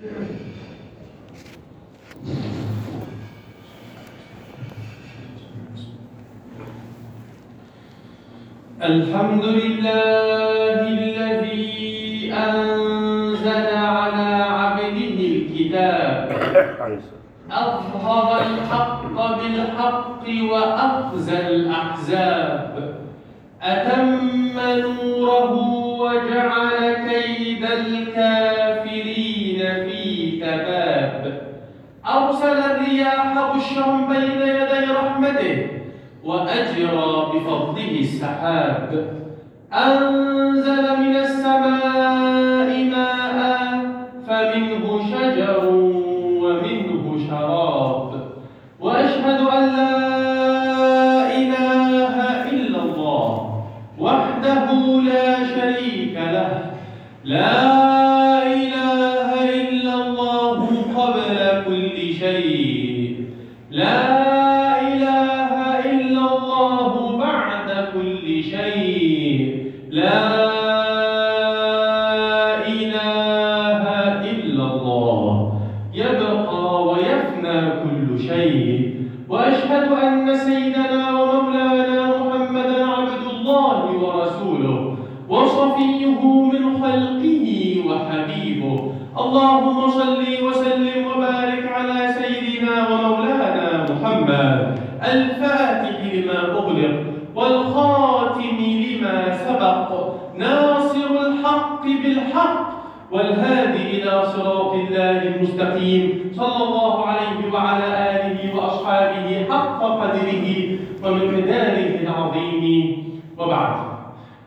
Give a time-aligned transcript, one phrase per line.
[0.00, 0.14] الحمد
[9.44, 16.32] لله الذي أنزل على عبده الكتاب.
[17.50, 19.02] أظهر الحق
[19.38, 22.94] بالحق وأخزى الأحزاب.
[23.62, 25.09] أتم نوره
[33.70, 35.66] بشرا بين يدي رحمته
[36.24, 38.90] وأجرى بفضله السحاب.
[39.72, 41.89] أنزل من السماء
[69.90, 70.39] لا
[105.00, 106.32] الله المستقيم.
[106.36, 110.46] صلى الله عليه وعلى آله وأصحابه حق قدره
[111.04, 112.96] ومقداره العظيم.
[113.38, 113.76] وبعد.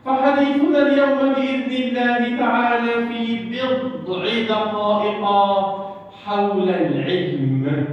[0.06, 5.24] فحديثنا اليوم بإذن الله تعالى في بضع دقائق
[6.24, 7.86] حول العلم.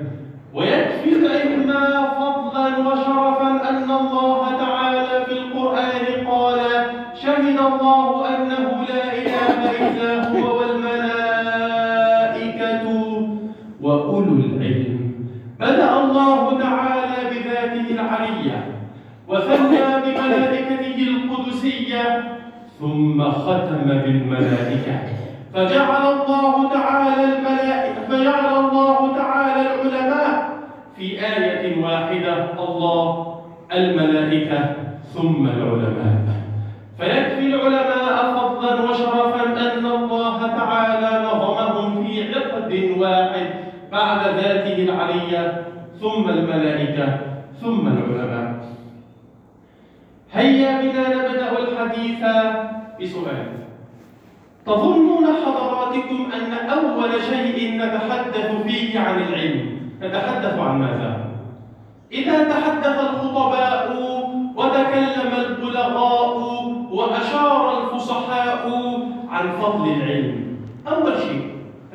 [0.53, 1.73] ويكفي العلم
[2.19, 6.59] فضلا وشرفا أن الله تعالى في القرآن قال
[7.23, 9.57] شهد الله أنه لا إله
[9.87, 10.50] إلا هو
[14.11, 15.11] وأولو العلم.
[15.59, 18.59] بدأ الله تعالى بذاته العلية
[19.27, 22.03] وثنى بملائكته القدسية
[22.79, 24.95] ثم ختم بالملائكة.
[25.53, 30.59] فجعل الله تعالى الملائكة فجعل الله تعالى العلماء
[30.95, 33.35] في آية واحدة الله
[33.73, 34.59] الملائكة
[35.13, 36.15] ثم العلماء.
[36.99, 43.47] فيكفي العلماء فضلا وشرفا أن الله تعالى نظمهم في عقد واحد.
[43.91, 45.65] بعد ذاته العلية
[46.01, 47.19] ثم الملائكة
[47.61, 48.61] ثم العلماء.
[50.31, 52.23] هيا بنا نبدأ الحديث
[53.01, 53.47] بسؤال.
[54.65, 61.31] تظنون حضراتكم أن أول شيء نتحدث فيه عن العلم؟ نتحدث عن ماذا؟
[62.11, 63.85] إذا تحدث الخطباء
[64.55, 66.37] وتكلم البلغاء
[66.91, 68.63] وأشار الفصحاء
[69.29, 71.40] عن فضل العلم أول شيء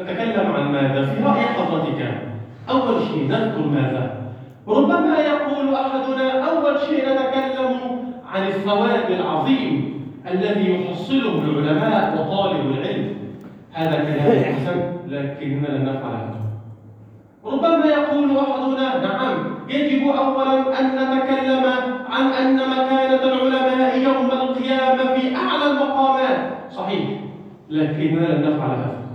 [0.06, 2.00] نتكلم عن ماذا؟ في رأي حضرتك
[2.70, 4.16] أول شيء نذكر ماذا؟
[4.68, 7.80] ربما يقول أحدنا أول شيء نتكلم
[8.32, 9.96] عن الثواب العظيم
[10.30, 13.16] الذي يحصله العلماء وطالب العلم.
[13.72, 16.40] هذا كلام حسن لكننا لن نفعل هذا.
[17.44, 19.36] ربما يقول أحدنا نعم
[19.68, 21.64] يجب اولا أن نتكلم
[22.10, 26.38] عن أن مكانة العلماء يوم القيامة في أعلى المقامات.
[26.70, 27.02] صحيح
[27.70, 29.05] لكننا لن نفعل هذا.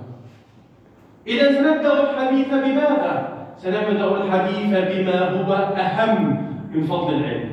[1.27, 7.49] إذا سنبدأ الحديث بماذا؟ سنبدأ الحديث بما هو أهم من فضل العلم.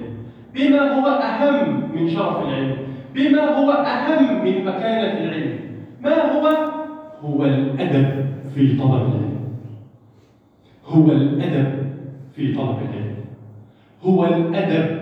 [0.54, 2.76] بما هو أهم من شرف العلم.
[3.14, 5.58] بما هو أهم من مكانة العلم.
[6.00, 6.48] ما هو؟
[7.22, 9.38] هو الأدب في طلب العلم.
[10.86, 11.92] هو الأدب
[12.36, 13.16] في طلب العلم.
[14.04, 15.00] هو الأدب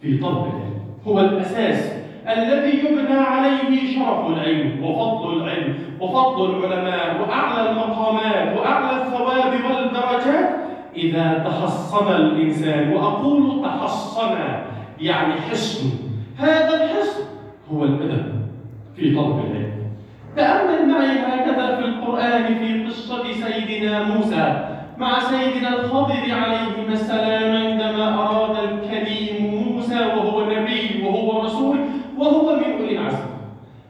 [0.00, 0.74] في طلب العلم.
[1.06, 9.52] هو الأساس الذي يبنى عليه شرف العلم وفضل العلم وفضل العلماء وأعلى المقامات وأعلى الثواب
[9.52, 10.50] والدرجات.
[10.96, 14.38] إذا تحصن الإنسان وأقول تحصن
[15.00, 15.90] يعني حصن.
[16.38, 17.22] هذا الحصن
[17.72, 18.32] هو الأدب
[18.96, 19.74] في طلب العلم.
[20.36, 28.14] تأمل معي هكذا في القرآن في قصة سيدنا موسى مع سيدنا الخضر عليه السلام عندما
[28.14, 30.63] أراد الكريم موسى وهو نبي.
[32.18, 33.26] وهو من أولي العزم.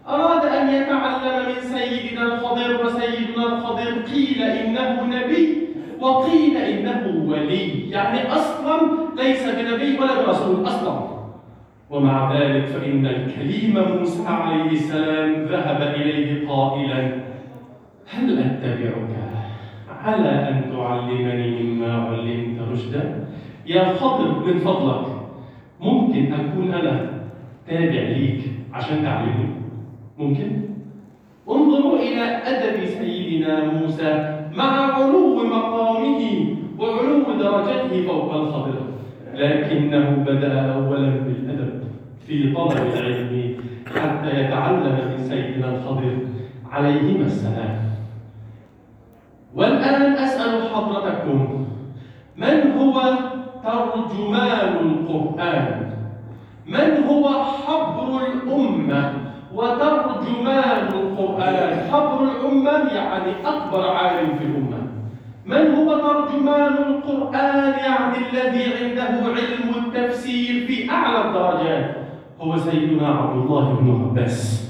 [0.08, 5.68] أراد أن يتعلم من سيدنا الخضر وسيدنا الخضر قيل إنه نبي
[6.00, 7.90] وقيل إنه ولي.
[7.90, 8.80] يعني أصلا
[9.16, 11.14] ليس بنبي ولا برسول أصلا.
[11.90, 17.00] ومع ذلك فإن الكليم موسى عليه السلام ذهب إليه قائلا
[18.10, 19.14] هل أتبعك
[20.04, 23.24] على أن تعلمني مما علمت رشدا؟
[23.66, 25.06] يا خضر من فضلك.
[25.80, 27.13] ممكن أكون أنا
[27.66, 28.40] تابع ليك
[28.72, 29.48] عشان تعلمني
[30.18, 30.62] ممكن؟
[31.50, 36.22] انظروا إلى أدب سيدنا موسى مع علو مقامه
[36.78, 38.74] وعلو درجته فوق الخضر.
[39.34, 41.84] لكنه بدأ أولا بالأدب
[42.26, 43.56] في طلب العلم
[43.96, 46.16] حتى يتعلم من سيدنا الخضر
[46.70, 47.78] عليهما السلام.
[49.54, 51.66] والآن أسأل حضرتكم
[52.36, 53.02] من هو
[53.64, 55.83] ترجمان القرآن؟
[56.66, 59.12] من هو حبر الأمة
[59.54, 64.80] وترجمان القرآن؟ حبر الأمة يعني أكبر عالم في الأمة.
[65.46, 71.96] من هو ترجمان القرآن يعني الذي عنده علم التفسير في أعلى الدرجات؟
[72.40, 74.64] هو سيدنا عبد الله بن عباس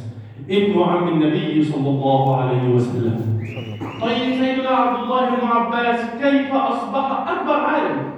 [0.50, 3.40] ابن عم النبي صلى الله عليه وسلم.
[4.02, 8.13] طيب سيدنا عبد الله بن عباس كيف أصبح أكبر عالم؟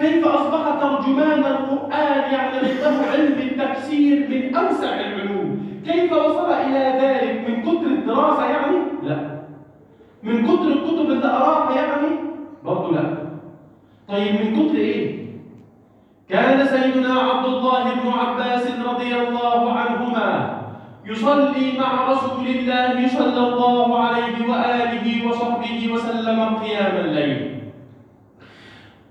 [0.00, 7.48] كيف أصبح ترجمان القرآن يعني عنده علم التفسير من أوسع العلوم؟ كيف وصل إلى ذلك؟
[7.48, 9.38] من كتر الدراسة يعني؟ لا.
[10.22, 12.08] من كتر الكتب اللي قراها يعني؟
[12.64, 13.16] برضه لا.
[14.08, 15.18] طيب من كتر إيه؟
[16.28, 20.58] كان سيدنا عبد الله بن عباس رضي الله عنهما
[21.06, 27.57] يصلي مع رسول الله صلى الله عليه وآله وصحبه وسلم قيام الليل.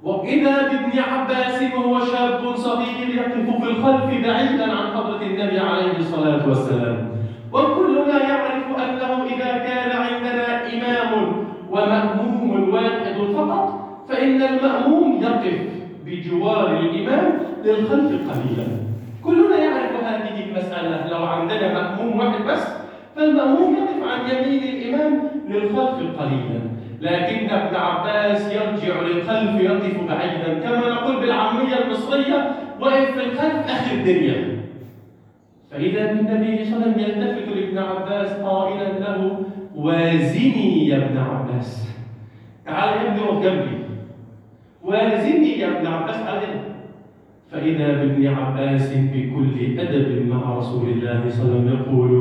[0.03, 6.49] وإذا بابن عباس وهو شاب صغير يقف في الخلف بعيدا عن حضرة النبي عليه الصلاة
[6.49, 7.09] والسلام.
[7.53, 11.11] وكلنا يعرف أنه إذا كان عندنا إمام
[11.71, 15.59] ومأموم واحد فقط فإن المأموم يقف
[16.05, 18.67] بجوار الإمام للخلف قليلا.
[19.23, 21.07] كلنا يعرف هذه المسألة.
[21.11, 22.67] لو عندنا مأموم واحد بس
[23.15, 26.59] فالمأموم يقف عن يمين الإمام للخلف قليلا.
[27.01, 33.95] لكن ابن عباس يرجع للخلف يقف بعيدا كما نقول بالعامية المصرية وقف في الخلف آخر
[33.95, 34.57] الدنيا.
[35.71, 39.39] فإذا النبي صلى الله عليه وسلم يلتفت لابن عباس قائلا له
[39.75, 41.97] وازني يا ابن عباس.
[42.65, 43.77] تعال يا ابني اقف جنبي.
[44.83, 46.15] وازني يا ابن عباس.
[46.15, 46.39] تعال
[47.51, 52.11] فإذا بابن عباس بكل أدب مع رسول الله صلى الله عليه وسلم يقول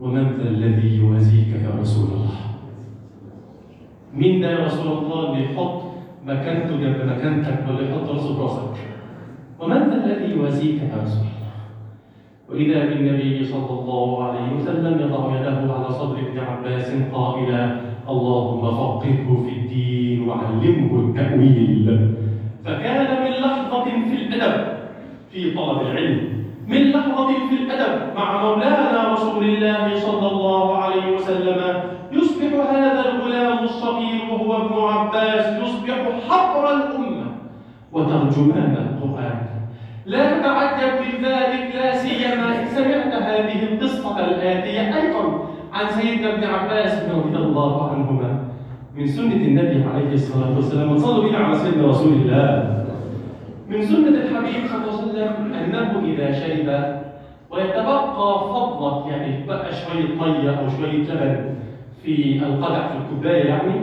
[0.00, 2.47] ومن ذا الذي يوازيك يا رسول الله؟
[4.18, 5.82] مين ده يا رسول الله اللي يحط
[6.26, 8.74] مكانته جنب مكانتك ولا يحط راسه في راسك
[9.60, 11.48] ومن ذا الذي يوازيك يا رسول الله؟
[12.48, 19.44] وإذا بالنبي صلى الله عليه وسلم يضع يده على صدر ابن عباس قائلا اللهم فقهه
[19.46, 22.14] في الدين وعلمه التأويل.
[22.64, 24.64] فكان من لحظة في الأدب
[25.30, 26.20] في طلب العلم
[26.68, 31.60] من لحظة في الأدب مع مولانا رسول الله صلى الله عليه وسلم
[32.12, 33.00] يصبح هذا
[33.38, 35.98] الغلام الصغير وهو ابن عباس يصبح
[36.28, 37.26] حبر الأمة
[37.92, 39.38] وترجمان القرآن.
[40.06, 46.44] لا تتعجب من ذلك لا سيما إن سمعت هذه القصة الآتية أيضا عن سيدنا ابن
[46.44, 48.44] عباس رضي الله عنهما
[48.96, 50.98] من سنة النبي عليه الصلاة والسلام.
[50.98, 52.74] صلوا بنا على سيدنا رسول الله.
[53.68, 56.68] من سنة الحبيب صلى الله عليه وسلم أنه إذا شرب
[57.50, 61.54] ويتبقى فضلة يعني بقى شوية مية أو شوية لبن
[62.02, 63.80] في القدح في الكوباية يعني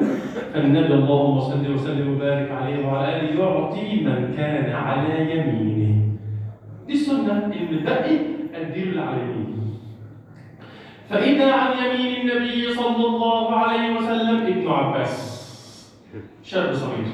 [0.54, 5.95] فالنبي اللهم صل وسلم وبارك عليه وعلى آله يعطي من كان على يمينه.
[6.88, 8.18] دي السنة إن الباقي
[8.56, 9.56] أديله على يمينه
[11.10, 15.36] فإذا عن يمين النبي صلى الله عليه وسلم ابن عباس.
[16.44, 17.06] شاب صغير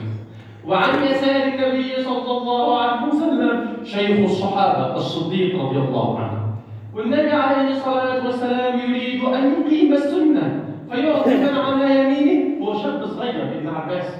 [0.67, 6.41] وعن يسار النبي صلى الله عليه وسلم شيخ الصحابة الصديق رضي الله عنه.
[6.95, 10.70] والنبي عليه الصلاة والسلام يريد أن يقيم السنة.
[10.91, 12.65] فيعطي من على يمينه.
[12.65, 14.17] هو شاب صغير ابن عباس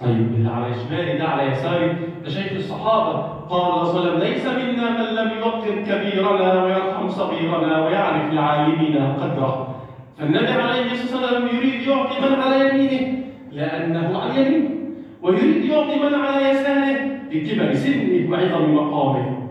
[0.00, 1.96] طيب اللي على شمالي ده على يساري.
[2.24, 3.12] ده شيخ الصحابة
[3.50, 9.12] قال صلى الله عليه وسلم ليس منا من لم يوقر كبيرنا ويرحم صغيرنا ويعرف لعالمنا
[9.14, 9.76] قدره.
[10.18, 13.18] فالنبي عليه الصلاة والسلام يريد يعطي من على يمينه
[13.52, 14.70] لأنه عن يمينه
[15.22, 16.96] ويريد يعطي من على يساره
[17.32, 19.48] لكبر سنه وعظم مقامه.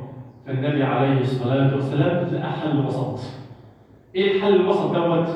[0.47, 3.19] فالنبي عليه الصلاة والسلام لقى حل وسط
[4.15, 5.27] إيه الحل الوسط دوت؟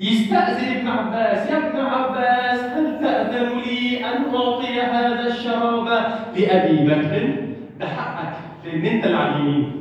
[0.00, 1.50] يستأذن ابن عباس.
[1.50, 5.86] يا ابن عباس هل تأذن لي أن أعطي هذا الشراب
[6.36, 7.36] لأبي بكر؟
[7.80, 9.72] ده حقك لأن أنت اليمين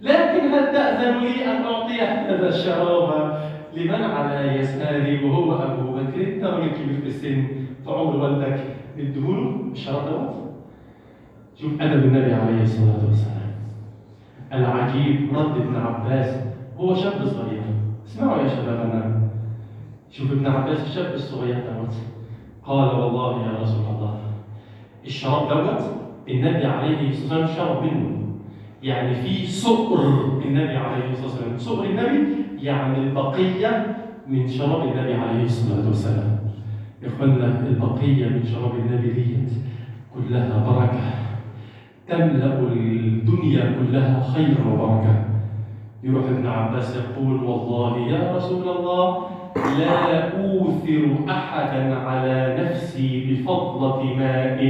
[0.00, 3.38] لكن هل تأذن لي أن أعطي هذا الشراب؟
[3.76, 7.46] لمن على يساري وهو أبو بكر؟ أنت راجل كبير في السن
[7.84, 8.60] في عمر والدك
[8.98, 10.34] اديهوله الشراب دوت
[11.60, 13.34] شوف أدب النبي عليه الصلاة والسلام.
[14.52, 16.36] العجيب رد ابن عباس
[16.78, 17.62] هو شاب صغير.
[18.06, 19.03] اسمعوا يا شبابنا
[20.14, 21.94] شوف ابن عباس الشاب الصغير دوت
[22.66, 24.18] قال والله يا رسول الله
[25.06, 25.80] الشراب دوت
[26.28, 28.10] النبي عليه الصلاة والسلام شرب منه.
[28.82, 30.00] يعني في سؤر
[30.44, 31.58] النبي عليه الصلاة والسلام.
[31.58, 33.96] سؤر النبي يعني البقية
[34.28, 36.38] من شراب النبي عليه الصلاة والسلام.
[37.04, 39.50] إخوانا البقية من شراب النبي ديت
[40.14, 41.10] كلها بركة.
[42.08, 45.24] تملأ الدنيا كلها خير وبركة.
[46.02, 49.33] يروح ابن عباس يقول والله يا رسول الله
[49.78, 54.60] لا أوثر أحدا على نفسي بفضلة ماء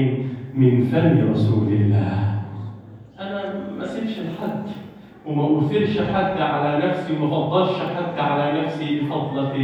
[0.54, 2.34] من فم رسول الله.
[3.20, 3.42] أنا
[3.78, 4.62] ما اسيبش لحد
[5.26, 9.56] وما أوثرش حد على نفسي وما افضلش حد على نفسي بفضلة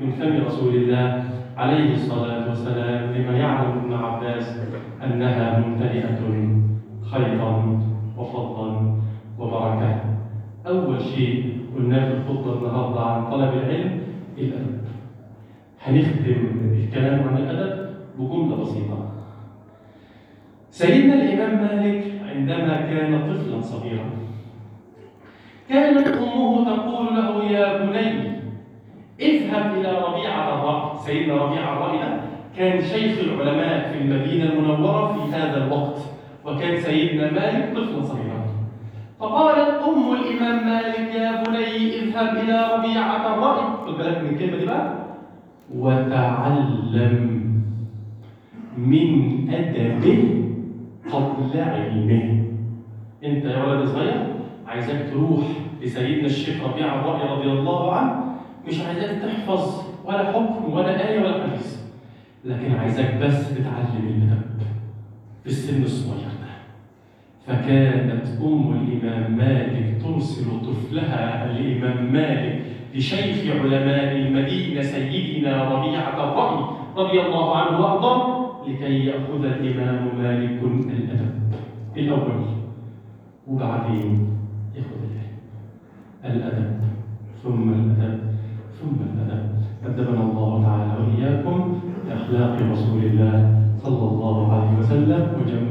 [0.00, 1.24] من فم رسول الله.
[1.56, 4.60] عليه الصلاة والسلام لما يعلم ابن عباس
[5.04, 6.18] أنها ممتلئة
[7.10, 7.80] خيرا
[8.18, 8.94] وفضلا
[9.38, 10.00] وبركه
[10.66, 14.00] أول شيء قلناه في الخطبة النهارده عن طلب العلم
[14.44, 14.80] الادب
[15.82, 16.40] هنختم
[16.78, 17.92] الكلام عن الأدب.
[18.18, 18.98] بجمله بسيطة.
[20.70, 24.04] سيدنا الإمام مالك عندما كان طفلا صغيرا
[25.68, 28.32] كانت أمه تقول له يا بني
[29.20, 32.20] اذهب إلى ربيعة الرأي سيدنا ربيعة الرأي
[32.56, 35.98] كان شيخ العلماء في المدينة المنورة في هذا الوقت
[36.44, 38.31] وكان سيدنا مالك طفلا صغيرا.
[39.22, 44.66] فقالت أم الإمام مالك يا بني اذهب إلى ربيعة الرأي خد بالك من الكلمة دي
[44.66, 44.94] بقى؟
[45.74, 47.42] وتعلم
[48.76, 50.44] من أدبه
[51.12, 52.44] قبل علمه.
[53.24, 54.34] أنت يا ولد صغير
[54.66, 55.40] عايزك تروح
[55.82, 58.24] لسيدنا الشيخ ربيع الرأي رضي الله عنه
[58.68, 61.76] مش عايزك تحفظ ولا حكم ولا آية ولا حديث
[62.44, 64.62] لكن عايزك بس تتعلم الأدب
[65.42, 66.41] في السن الصغير.
[67.46, 72.62] فكانت أم الإمام مالك ترسل طفلها الإمام مالك
[72.94, 76.64] لشيخ علماء المدينة سيدنا ربيعة الرأي
[76.96, 81.30] رضي الله عنه وأرضاه لكي يأخذ الإمام مالك الأدب
[81.96, 82.44] الأول
[83.48, 84.28] وبعدين
[84.76, 86.72] يأخذ العلم الأدب
[87.42, 88.20] ثم الأدب
[88.80, 89.52] ثم الأدب.
[89.86, 95.61] أدبنا الله تعالى وإياكم بأخلاق رسول الله صلى الله عليه وسلم وإياكم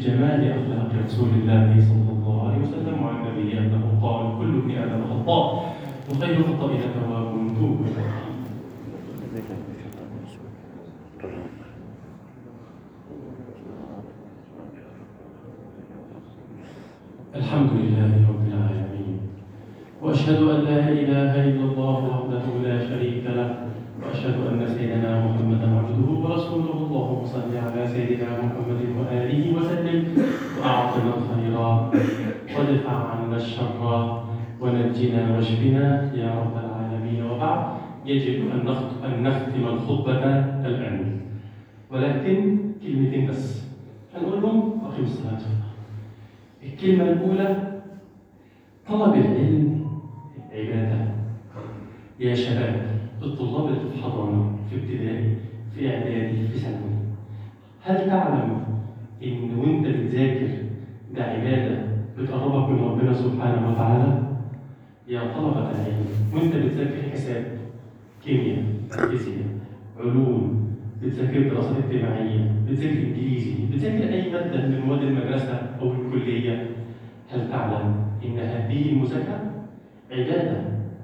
[0.00, 5.02] بجمال أخلاق رسول الله صلى الله عليه وسلم وعن النبي أنه قال كل ابن آدم
[5.10, 5.74] خطاء
[6.10, 7.78] وخير الخطائين تواب توب
[17.36, 19.18] الحمد لله رب العالمين
[20.02, 23.50] واشهد ان لا اله الا الله وحده لا شريك له
[24.02, 29.98] واشهد ان سيدنا محمدا عبده ورسوله اللهم صل على سيدنا محمد واله وسلم
[31.56, 34.22] واعطنا الخير وادفع عنا الشر
[34.60, 37.22] ونجنا واشفنا يا رب العالمين.
[37.30, 37.64] وبعد
[38.06, 38.68] يجب أن
[39.04, 40.24] أن نختم الخطبة
[40.66, 41.20] الآن.
[41.90, 43.64] ولكن كلمتين بس.
[44.14, 45.38] هنقول لهم اقيم الصلاة.
[46.62, 47.80] الكلمة الأولى
[48.88, 49.86] طلب العلم
[50.52, 50.98] عبادة
[52.20, 52.82] يا شباب
[53.22, 55.36] الطلاب اللي في حضانة في ابتدائي
[55.74, 56.90] في إعدادي في ثانوي.
[57.82, 58.64] هل تعلم
[59.24, 60.48] إن وأنت بتذاكر
[61.16, 61.78] ده عبادة
[62.18, 64.22] بتقربك من ربنا سبحانه وتعالى؟
[65.08, 67.44] يا طلبة العلم وأنت بتذاكر حساب
[68.24, 69.46] كيمياء فيزياء
[70.00, 70.66] علوم
[71.02, 76.66] بتذاكر دراسات اجتماعية بتذاكر إنجليزي بتذاكر أي مادة من مواد المدرسة أو الكلية.
[77.32, 79.50] هل تعلم إن هذه المذاكرة
[80.12, 80.60] عبادة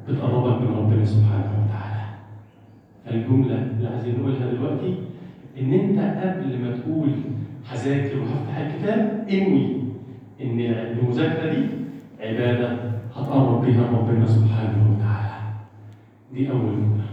[0.09, 2.05] بتقربك من ربنا سبحانه وتعالى؟
[3.11, 4.95] الجملة اللي عايزين نقولها دلوقتي
[5.61, 7.09] إن أنت قبل ما تقول
[7.71, 9.77] هذاكر وهفتح الكتاب انوي.
[10.41, 11.67] إن المذاكرة دي
[12.21, 12.77] عبادة
[13.15, 15.37] هتقرب بها ربنا سبحانه وتعالى.
[16.33, 17.05] دي أول جملة.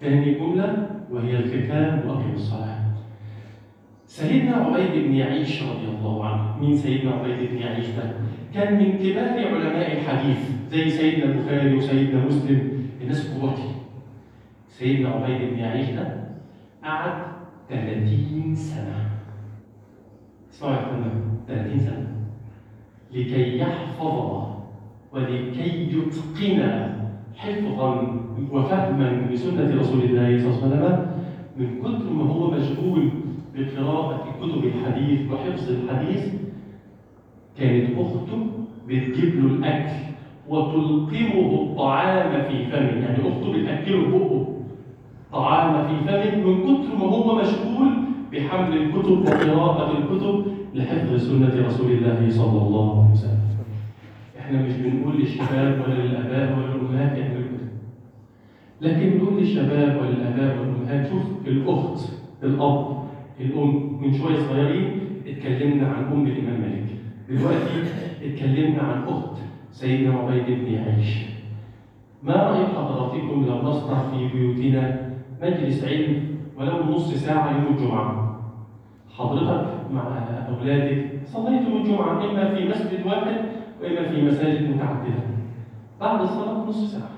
[0.00, 2.80] ثاني جملة وهي الختام وأقم الصلاة.
[4.06, 6.58] سيدنا عبيد بن يعيش رضي الله عنه.
[6.60, 8.12] مين سيدنا عبيد بن يعيش ده؟
[8.54, 10.38] كان من كبار علماء الحديث
[10.70, 12.70] زي سيدنا البخاري وسيدنا مسلم.
[13.02, 13.70] الناس قوتي
[14.68, 16.20] سيدنا عبيد بن يعيش ده
[16.84, 17.22] قعد
[17.68, 19.10] 30 سنة.
[20.52, 21.12] اسمعوا يا إخوانا
[21.48, 22.09] 30 سنة.
[23.14, 24.42] لكي يحفظ
[25.12, 26.90] ولكي يتقن
[27.36, 28.20] حفظا
[28.52, 31.06] وفهما لسنة رسول الله صلى الله عليه وسلم
[31.56, 33.08] من كثر ما هو مشغول
[33.56, 36.34] بقراءة كتب الحديث وحفظ الحديث
[37.58, 38.46] كانت أخته
[38.88, 39.96] بتجيب له الأكل
[40.48, 42.78] وتلقمه الطعام في فمه.
[43.04, 44.46] يعني أخته بتأكله بقه.
[45.32, 47.88] طعام في فمه من كثر ما هو مشغول
[48.32, 53.40] بحمل الكتب وقراءة الكتب لحفظ سنة رسول الله صلى الله عليه وسلم.
[54.38, 57.70] إحنا مش بنقول للشباب ولا للآباء ولا للأمهات يعملوا كده.
[58.80, 62.12] لكن نقول للشباب وللآباء والأمهات شوف الأخت
[62.42, 63.02] الأب
[63.40, 66.86] الأم من شوية صغيرين اتكلمنا عن أم الإمام مالك.
[67.28, 67.82] دلوقتي
[68.24, 69.36] اتكلمنا عن أخت
[69.70, 71.26] سيدنا عبيد بن عيش.
[72.22, 75.10] ما رأي حضراتكم لو نصنع في بيوتنا
[75.42, 76.22] مجلس علم
[76.58, 78.29] ولو نص ساعة يوم الجمعة؟
[79.18, 80.02] حضرتك مع
[80.48, 81.06] أولادك.
[81.26, 83.36] صليتم الجمعة إما في مسجد واحد
[83.82, 85.22] وإما في مساجد متعددة.
[86.00, 87.10] بعد الصلاة نص ساعة.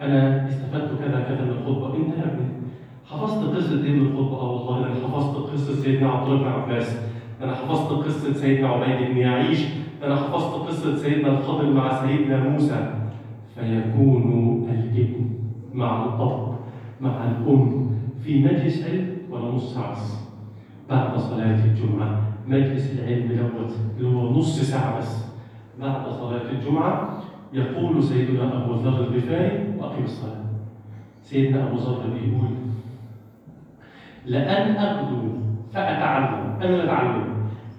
[0.00, 1.96] أنا استفدت كذا كذا من الخطبة.
[1.96, 2.46] أنت يا ابني
[3.10, 7.00] حفظت قصة إيه الخطبة؟ آه والله أنا حفظت قصة سيدنا عبد الله بن عباس.
[7.42, 9.64] أنا حفظت قصة سيدنا عبيد بن يعيش.
[10.04, 12.94] أنا حفظت قصة سيدنا الخضر مع سيدنا موسى.
[13.54, 15.30] فيكون الابن
[15.74, 16.54] مع الأب
[17.00, 17.90] مع الأم
[18.24, 20.22] في مجلس علم ولا نص ساعة؟ بس
[20.90, 22.20] بعد صلاة الجمعة.
[22.48, 25.24] مجلس العلم دوت اللي هو نص ساعة بس.
[25.80, 27.22] بعد صلاة الجمعة
[27.52, 30.42] يقول سيدنا أبو ذر الغفاري وأقم الصلاة.
[31.22, 32.48] سيدنا أبو ذر بيقول
[34.26, 35.28] لأن أغدو
[35.72, 37.24] فأتعلم أنا أتعلم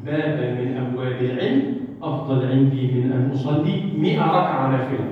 [0.06, 5.08] بابا من أبواب العلم أفضل عندي من أن أصلي مئة ركعة نافلة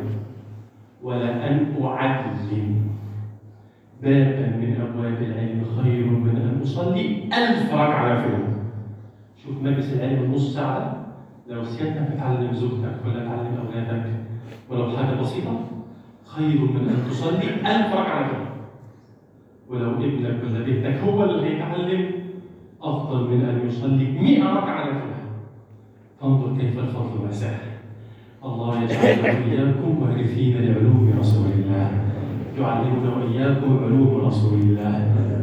[1.03, 2.90] ولأن أعلم
[4.03, 8.39] بابا من أبواب العلم خير من أن أصلي ألف ركعة نافلة
[9.43, 11.05] شوف مجلس العلم نص ساعة.
[11.49, 14.05] لو سيادتك تعلم زوجتك ولا تعلم أولادك.
[14.69, 15.59] ولو حاجة بسيطة
[16.25, 18.51] خير من أن تصلي ألف ركعة نافلة
[19.69, 22.11] ولو ابنك ولا بنتك هو اللي هيتعلم
[22.81, 25.11] أفضل من أن يصلي مئة ركعة نافلة
[26.21, 27.51] فانظر كيف الفضل واسع
[28.45, 32.10] الله يجعلنا وإياكم وارثين لعلوم رسول الله.
[32.59, 34.95] يعلمنا وإياكم علوم رسول الله.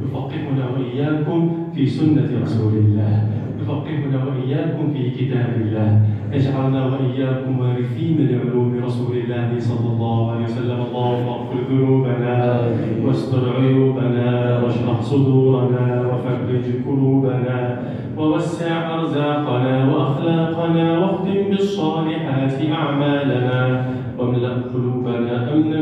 [0.05, 1.41] يفقهنا وإياكم
[1.75, 3.29] في سنة رسول الله.
[3.61, 5.91] يفقهنا وإياكم في كتاب الله.
[6.33, 10.79] يجعلنا وإياكم وارثين لعلوم رسول الله صلى الله عليه وسلم.
[10.89, 12.61] اللهم اغفر ذنوبنا
[13.05, 17.79] واستر عيوبنا واشرح صدورنا وفرج كروبنا
[18.19, 23.85] ووسع أرزاقنا وأخلاقنا واختم بالصالحات أعمالنا
[24.19, 25.81] واملأ قلوبنا أمنا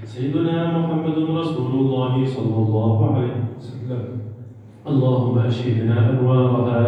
[0.04, 4.04] سيدنا محمد رسول الله صلى الله عليه وسلم.
[4.90, 6.82] اللهم أشهدنا أنوارها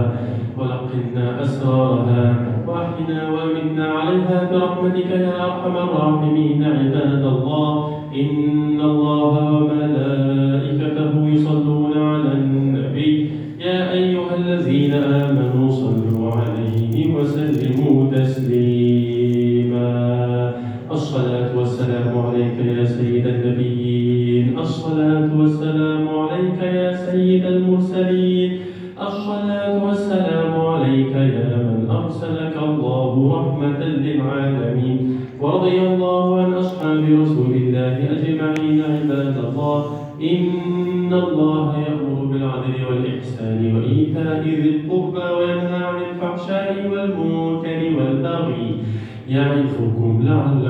[0.59, 2.23] ولقنا أسرارها
[2.67, 6.63] وأحينا وأمنا عليها برحمتك يا أرحم الراحمين.
[6.63, 7.73] عباد الله
[8.23, 10.12] إن الله وملائكته
[29.43, 34.99] الصلاة والسلام عليك يا من أرسلك الله رحمة للعالمين.
[35.41, 39.81] ورضي الله عن أصحاب رسول الله أجمعين عباد الله.
[40.23, 48.67] إن الله يأمر بالعدل والإحسان وإيتاء ذي القربى وينهى عن الفحشاء والمنكر والبغي.
[49.29, 50.62] يعظكم لعلكم